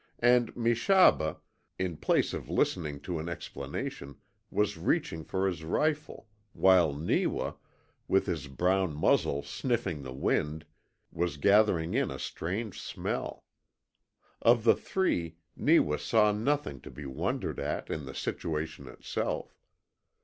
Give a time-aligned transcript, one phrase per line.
[0.23, 1.37] And Meshaba,
[1.77, 4.15] in place of listening to an explanation,
[4.49, 7.53] was reaching for his rifle while Neewa,
[8.07, 10.65] with his brown muzzle sniffing the wind,
[11.11, 13.43] was gathering in a strange smell.
[14.41, 19.55] Of the three, Neewa saw nothing to be wondered at in the situation itself.